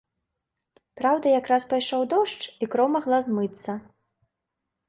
Праўда, 1.01 1.33
якраз 1.39 1.67
пайшоў 1.73 2.01
дождж, 2.13 2.43
і 2.65 2.71
кроў 2.73 2.87
магла 2.97 3.17
змыцца. 3.29 3.71